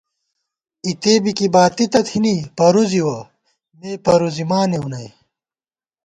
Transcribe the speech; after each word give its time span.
اِتےبی 0.87 1.31
کی 1.37 1.47
باتی 1.53 1.85
تہ 1.91 2.01
تھنی 2.07 2.35
پرُوزِوَہ، 2.57 3.17
مے 3.79 3.91
پرُوزِمانېؤ 4.05 4.85
نئ 4.91 5.07